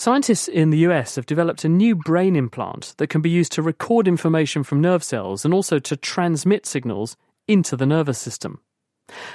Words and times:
Scientists 0.00 0.48
in 0.48 0.70
the 0.70 0.78
US 0.88 1.16
have 1.16 1.26
developed 1.26 1.62
a 1.62 1.68
new 1.68 1.94
brain 1.94 2.34
implant 2.34 2.94
that 2.96 3.08
can 3.08 3.20
be 3.20 3.28
used 3.28 3.52
to 3.52 3.60
record 3.60 4.08
information 4.08 4.62
from 4.62 4.80
nerve 4.80 5.04
cells 5.04 5.44
and 5.44 5.52
also 5.52 5.78
to 5.78 5.94
transmit 5.94 6.64
signals 6.64 7.18
into 7.46 7.76
the 7.76 7.84
nervous 7.84 8.18
system. 8.18 8.62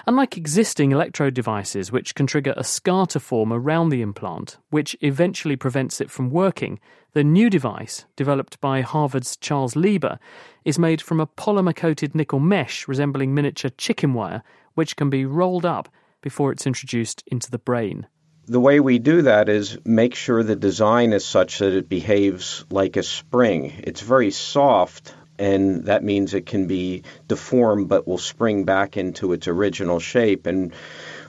Unlike 0.07 0.37
existing 0.37 0.91
electrode 0.91 1.35
devices, 1.35 1.91
which 1.91 2.15
can 2.15 2.25
trigger 2.25 2.55
a 2.57 2.63
scar 2.63 3.05
to 3.05 3.19
form 3.19 3.53
around 3.53 3.89
the 3.89 4.01
implant, 4.01 4.57
which 4.71 4.97
eventually 5.01 5.55
prevents 5.55 6.01
it 6.01 6.09
from 6.09 6.31
working, 6.31 6.79
the 7.13 7.23
new 7.23 7.47
device, 7.47 8.05
developed 8.15 8.59
by 8.59 8.81
Harvard's 8.81 9.37
Charles 9.37 9.75
Lieber, 9.75 10.17
is 10.63 10.79
made 10.79 10.99
from 10.99 11.19
a 11.19 11.27
polymer 11.27 11.75
coated 11.75 12.15
nickel 12.15 12.39
mesh 12.39 12.87
resembling 12.87 13.35
miniature 13.35 13.69
chicken 13.77 14.15
wire, 14.15 14.41
which 14.73 14.95
can 14.95 15.11
be 15.11 15.27
rolled 15.27 15.63
up 15.63 15.89
before 16.23 16.51
it's 16.51 16.65
introduced 16.65 17.23
into 17.27 17.51
the 17.51 17.59
brain. 17.59 18.07
The 18.47 18.59
way 18.59 18.79
we 18.79 18.99
do 18.99 19.23
that 19.23 19.49
is 19.49 19.79
make 19.85 20.13
sure 20.13 20.43
the 20.43 20.55
design 20.55 21.13
is 21.13 21.25
such 21.25 21.59
that 21.59 21.73
it 21.73 21.89
behaves 21.89 22.63
like 22.69 22.95
a 22.95 23.01
spring. 23.01 23.73
It's 23.83 24.01
very 24.01 24.29
soft, 24.29 25.15
and 25.39 25.85
that 25.85 26.03
means 26.03 26.33
it 26.33 26.45
can 26.45 26.67
be 26.67 27.03
deformed 27.27 27.89
but 27.89 28.07
will 28.07 28.19
spring 28.19 28.63
back 28.63 28.97
into 28.97 29.33
its 29.33 29.47
original 29.47 29.99
shape. 29.99 30.45
And 30.45 30.73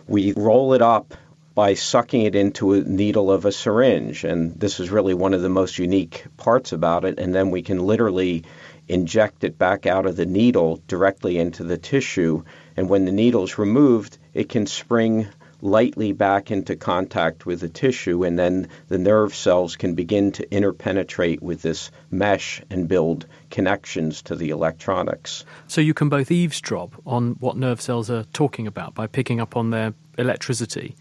we 0.06 0.34
roll 0.36 0.74
it 0.74 0.82
up 0.82 1.14
by 1.54 1.72
sucking 1.72 2.20
it 2.20 2.34
into 2.34 2.74
a 2.74 2.80
needle 2.82 3.32
of 3.32 3.46
a 3.46 3.52
syringe. 3.52 4.24
And 4.24 4.60
this 4.60 4.78
is 4.78 4.90
really 4.90 5.14
one 5.14 5.32
of 5.32 5.40
the 5.40 5.48
most 5.48 5.78
unique 5.78 6.26
parts 6.36 6.72
about 6.72 7.06
it. 7.06 7.18
And 7.18 7.34
then 7.34 7.50
we 7.50 7.62
can 7.62 7.78
literally 7.78 8.44
inject 8.88 9.42
it 9.42 9.56
back 9.56 9.86
out 9.86 10.04
of 10.04 10.16
the 10.16 10.26
needle 10.26 10.82
directly 10.86 11.38
into 11.38 11.64
the 11.64 11.78
tissue. 11.78 12.44
And 12.76 12.90
when 12.90 13.06
the 13.06 13.12
needle 13.12 13.44
is 13.44 13.56
removed, 13.56 14.18
it 14.34 14.50
can 14.50 14.66
spring 14.66 15.28
lightly 15.62 16.12
back 16.12 16.50
into 16.50 16.76
contact 16.76 17.46
with 17.46 17.60
the 17.60 17.68
tissue, 17.68 18.24
and 18.24 18.38
then 18.38 18.68
the 18.88 18.98
nerve 18.98 19.34
cells 19.34 19.76
can 19.76 19.94
begin 19.94 20.32
to 20.32 20.46
interpenetrate 20.50 21.42
with 21.42 21.62
this 21.62 21.90
mesh 22.10 22.62
and 22.70 22.88
build 22.88 23.26
connections 23.50 24.22
to 24.22 24.36
the 24.36 24.50
electronics. 24.50 25.44
So 25.66 25.80
you 25.80 25.94
can 25.94 26.08
both 26.08 26.30
eavesdrop 26.30 26.94
on 27.06 27.32
what 27.40 27.56
nerve 27.56 27.80
cells 27.80 28.10
are 28.10 28.24
talking 28.32 28.66
about 28.66 28.94
by 28.94 29.06
picking 29.06 29.40
up 29.40 29.56
on 29.56 29.70
their 29.70 29.94
electricity, 30.18 30.94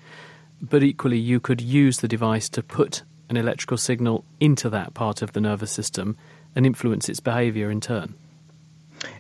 but 0.62 0.84
equally 0.84 1.20
you 1.20 1.40
could 1.40 1.62
use 1.62 2.00
the 2.00 2.08
device 2.08 2.50
to 2.50 2.64
put 2.64 3.04
an 3.30 3.38
electrical 3.38 3.78
signal 3.78 4.24
into 4.40 4.70
that 4.70 4.94
part 4.94 5.22
of 5.22 5.34
the 5.34 5.42
nervous 5.42 5.72
system 5.72 6.16
and 6.56 6.66
influence 6.66 7.10
its 7.10 7.20
behavior 7.20 7.70
in 7.70 7.82
turn. 7.82 8.14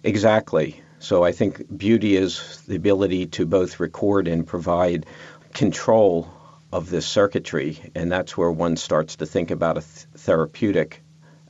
Exactly. 0.04 0.82
So 1.00 1.24
I 1.24 1.32
think 1.32 1.78
beauty 1.78 2.16
is 2.16 2.64
the 2.68 2.76
ability 2.76 3.28
to 3.28 3.46
both 3.46 3.80
record 3.80 4.28
and 4.28 4.46
provide 4.46 5.06
control 5.54 6.32
of 6.72 6.90
this 6.90 7.06
circuitry, 7.06 7.80
and 7.96 8.12
that's 8.12 8.38
where 8.38 8.52
one 8.52 8.76
starts 8.76 9.16
to 9.18 9.26
think 9.26 9.52
about 9.52 9.78
a 9.78 9.82
th- 9.82 10.08
therapeutic 10.16 11.02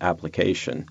application. 0.02 0.88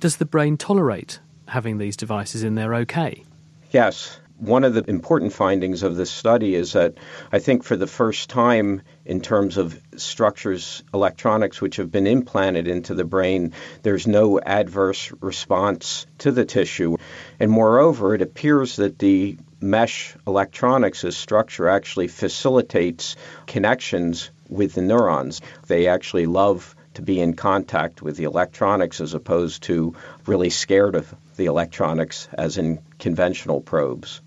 Does 0.00 0.16
the 0.16 0.24
brain 0.24 0.56
tolerate 0.56 1.20
having 1.48 1.78
these 1.78 1.96
devices 1.96 2.42
in 2.42 2.54
there 2.54 2.74
okay? 2.74 3.24
Yes 3.70 4.18
one 4.38 4.64
of 4.64 4.74
the 4.74 4.84
important 4.88 5.32
findings 5.32 5.82
of 5.82 5.96
this 5.96 6.10
study 6.10 6.54
is 6.54 6.74
that 6.74 6.94
I 7.32 7.38
think 7.38 7.64
for 7.64 7.76
the 7.76 7.86
first 7.86 8.28
time, 8.28 8.82
in 9.04 9.22
terms 9.22 9.56
of 9.56 9.80
structures, 9.96 10.84
electronics 10.92 11.60
which 11.60 11.76
have 11.76 11.90
been 11.90 12.06
implanted 12.06 12.68
into 12.68 12.94
the 12.94 13.04
brain, 13.04 13.52
there's 13.82 14.06
no 14.06 14.38
adverse 14.38 15.10
response 15.20 16.06
to 16.18 16.32
the 16.32 16.44
tissue. 16.44 16.96
And 17.40 17.50
moreover, 17.50 18.14
it 18.14 18.20
appears 18.20 18.76
that 18.76 18.98
the 18.98 19.38
mesh 19.60 20.14
electronics 20.26 21.04
as 21.04 21.16
structure 21.16 21.68
actually 21.68 22.08
facilitates 22.08 23.16
connections 23.46 24.30
with 24.48 24.74
the 24.74 24.82
neurons. 24.82 25.40
They 25.66 25.88
actually 25.88 26.26
love 26.26 26.76
to 26.94 27.02
be 27.02 27.20
in 27.20 27.34
contact 27.34 28.02
with 28.02 28.16
the 28.16 28.24
electronics 28.24 29.00
as 29.00 29.14
opposed 29.14 29.62
to 29.64 29.94
really 30.26 30.50
scared 30.50 30.94
of 30.94 31.14
the 31.36 31.46
electronics 31.46 32.28
as 32.32 32.58
in 32.58 32.80
conventional 32.98 33.60
probes. 33.60 34.20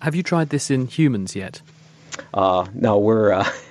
Have 0.00 0.14
you 0.14 0.22
tried 0.22 0.50
this 0.50 0.70
in 0.70 0.86
humans 0.86 1.36
yet? 1.36 1.60
Uh, 2.32 2.66
no, 2.74 2.98
we're. 2.98 3.32
Uh, 3.32 3.48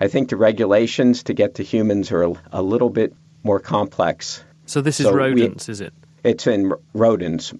I 0.00 0.08
think 0.08 0.30
the 0.30 0.36
regulations 0.36 1.24
to 1.24 1.34
get 1.34 1.56
to 1.56 1.62
humans 1.62 2.12
are 2.12 2.22
a, 2.22 2.32
a 2.52 2.62
little 2.62 2.90
bit 2.90 3.14
more 3.42 3.60
complex. 3.60 4.42
So 4.66 4.80
this 4.80 5.00
is 5.00 5.06
so 5.06 5.14
rodents, 5.14 5.68
we, 5.68 5.72
is 5.72 5.80
it? 5.80 5.92
It's 6.24 6.46
in 6.46 6.72
rodents. 6.94 7.52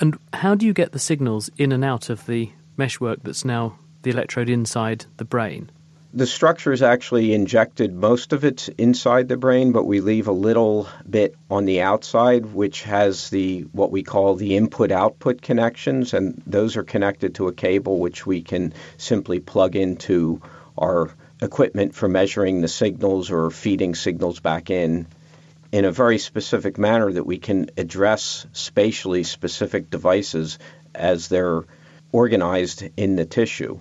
And 0.00 0.18
how 0.32 0.54
do 0.54 0.66
you 0.66 0.72
get 0.72 0.92
the 0.92 0.98
signals 0.98 1.50
in 1.56 1.72
and 1.72 1.84
out 1.84 2.08
of 2.10 2.26
the 2.26 2.50
meshwork 2.76 3.22
that's 3.22 3.44
now 3.44 3.78
the 4.02 4.10
electrode 4.10 4.48
inside 4.48 5.04
the 5.18 5.24
brain? 5.24 5.70
The 6.14 6.26
structure 6.26 6.72
is 6.72 6.82
actually 6.82 7.34
injected, 7.34 7.94
most 7.94 8.32
of 8.32 8.42
it's 8.42 8.68
inside 8.68 9.28
the 9.28 9.36
brain, 9.36 9.72
but 9.72 9.84
we 9.84 10.00
leave 10.00 10.26
a 10.26 10.32
little 10.32 10.88
bit 11.08 11.34
on 11.50 11.66
the 11.66 11.82
outside, 11.82 12.46
which 12.54 12.84
has 12.84 13.28
the 13.28 13.66
what 13.72 13.90
we 13.90 14.02
call 14.02 14.34
the 14.34 14.56
input 14.56 14.90
output 14.90 15.42
connections, 15.42 16.14
and 16.14 16.42
those 16.46 16.78
are 16.78 16.82
connected 16.82 17.34
to 17.34 17.48
a 17.48 17.52
cable 17.52 17.98
which 17.98 18.26
we 18.26 18.40
can 18.40 18.72
simply 18.96 19.38
plug 19.38 19.76
into 19.76 20.40
our 20.78 21.10
equipment 21.42 21.94
for 21.94 22.08
measuring 22.08 22.62
the 22.62 22.68
signals 22.68 23.30
or 23.30 23.50
feeding 23.50 23.94
signals 23.94 24.40
back 24.40 24.70
in 24.70 25.06
in 25.72 25.84
a 25.84 25.92
very 25.92 26.16
specific 26.16 26.78
manner 26.78 27.12
that 27.12 27.26
we 27.26 27.38
can 27.38 27.68
address 27.76 28.46
spatially 28.52 29.24
specific 29.24 29.90
devices 29.90 30.58
as 30.94 31.28
they're 31.28 31.64
organized 32.12 32.82
in 32.96 33.16
the 33.16 33.26
tissue. 33.26 33.78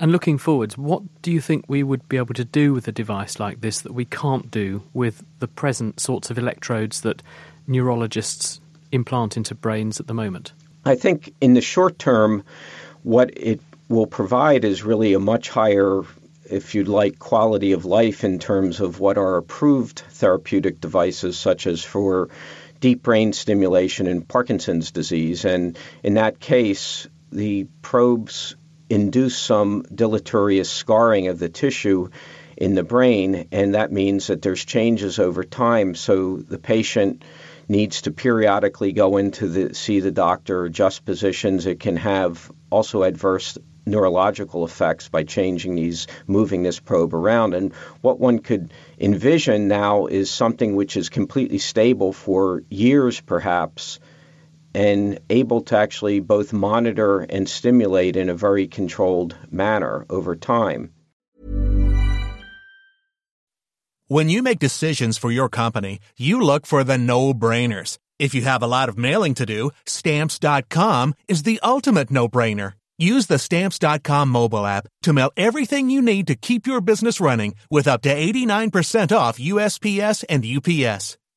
And 0.00 0.12
looking 0.12 0.38
forwards, 0.38 0.78
what 0.78 1.02
do 1.22 1.32
you 1.32 1.40
think 1.40 1.64
we 1.66 1.82
would 1.82 2.08
be 2.08 2.18
able 2.18 2.34
to 2.34 2.44
do 2.44 2.72
with 2.72 2.86
a 2.86 2.92
device 2.92 3.40
like 3.40 3.60
this 3.60 3.80
that 3.80 3.92
we 3.92 4.04
can't 4.04 4.50
do 4.50 4.82
with 4.94 5.24
the 5.40 5.48
present 5.48 5.98
sorts 5.98 6.30
of 6.30 6.38
electrodes 6.38 7.00
that 7.00 7.22
neurologists 7.66 8.60
implant 8.92 9.36
into 9.36 9.54
brains 9.54 9.98
at 9.98 10.06
the 10.06 10.14
moment? 10.14 10.52
I 10.84 10.94
think 10.94 11.34
in 11.40 11.54
the 11.54 11.60
short 11.60 11.98
term, 11.98 12.44
what 13.02 13.36
it 13.36 13.60
will 13.88 14.06
provide 14.06 14.64
is 14.64 14.84
really 14.84 15.14
a 15.14 15.18
much 15.18 15.48
higher, 15.48 16.02
if 16.48 16.74
you'd 16.76 16.88
like, 16.88 17.18
quality 17.18 17.72
of 17.72 17.84
life 17.84 18.22
in 18.22 18.38
terms 18.38 18.80
of 18.80 19.00
what 19.00 19.18
are 19.18 19.36
approved 19.36 20.00
therapeutic 20.10 20.80
devices, 20.80 21.36
such 21.36 21.66
as 21.66 21.82
for 21.82 22.28
deep 22.80 23.02
brain 23.02 23.32
stimulation 23.32 24.06
in 24.06 24.22
Parkinson's 24.22 24.92
disease. 24.92 25.44
And 25.44 25.76
in 26.04 26.14
that 26.14 26.38
case, 26.38 27.08
the 27.32 27.66
probes 27.82 28.54
induce 28.90 29.36
some 29.36 29.82
deleterious 29.94 30.70
scarring 30.70 31.28
of 31.28 31.38
the 31.38 31.48
tissue 31.48 32.08
in 32.56 32.74
the 32.74 32.82
brain, 32.82 33.48
and 33.52 33.74
that 33.74 33.92
means 33.92 34.26
that 34.26 34.42
there's 34.42 34.64
changes 34.64 35.18
over 35.18 35.44
time. 35.44 35.94
So 35.94 36.36
the 36.36 36.58
patient 36.58 37.22
needs 37.68 38.02
to 38.02 38.10
periodically 38.10 38.92
go 38.92 39.16
into 39.16 39.46
the 39.46 39.74
see 39.74 40.00
the 40.00 40.10
doctor, 40.10 40.64
adjust 40.64 41.04
positions. 41.04 41.66
It 41.66 41.80
can 41.80 41.96
have 41.96 42.50
also 42.70 43.02
adverse 43.02 43.58
neurological 43.86 44.64
effects 44.64 45.08
by 45.08 45.24
changing 45.24 45.74
these, 45.74 46.06
moving 46.26 46.62
this 46.62 46.78
probe 46.78 47.14
around. 47.14 47.54
And 47.54 47.72
what 48.00 48.20
one 48.20 48.38
could 48.38 48.72
envision 48.98 49.68
now 49.68 50.06
is 50.06 50.30
something 50.30 50.76
which 50.76 50.96
is 50.96 51.08
completely 51.08 51.58
stable 51.58 52.12
for 52.12 52.62
years, 52.68 53.20
perhaps, 53.20 53.98
and 54.74 55.18
able 55.30 55.62
to 55.62 55.76
actually 55.76 56.20
both 56.20 56.52
monitor 56.52 57.20
and 57.20 57.48
stimulate 57.48 58.16
in 58.16 58.28
a 58.28 58.34
very 58.34 58.66
controlled 58.66 59.36
manner 59.50 60.06
over 60.10 60.36
time. 60.36 60.92
When 64.10 64.30
you 64.30 64.42
make 64.42 64.58
decisions 64.58 65.18
for 65.18 65.30
your 65.30 65.50
company, 65.50 66.00
you 66.16 66.40
look 66.40 66.64
for 66.64 66.82
the 66.82 66.96
no 66.96 67.34
brainers. 67.34 67.98
If 68.18 68.34
you 68.34 68.40
have 68.42 68.62
a 68.62 68.66
lot 68.66 68.88
of 68.88 68.96
mailing 68.96 69.34
to 69.34 69.44
do, 69.44 69.70
stamps.com 69.84 71.14
is 71.28 71.42
the 71.42 71.60
ultimate 71.62 72.10
no 72.10 72.26
brainer. 72.26 72.72
Use 72.96 73.26
the 73.26 73.38
stamps.com 73.38 74.30
mobile 74.30 74.66
app 74.66 74.88
to 75.02 75.12
mail 75.12 75.30
everything 75.36 75.90
you 75.90 76.00
need 76.00 76.26
to 76.26 76.34
keep 76.34 76.66
your 76.66 76.80
business 76.80 77.20
running 77.20 77.54
with 77.70 77.86
up 77.86 78.00
to 78.02 78.08
89% 78.08 79.16
off 79.16 79.38
USPS 79.38 80.24
and 80.28 80.44
UPS. 80.44 81.18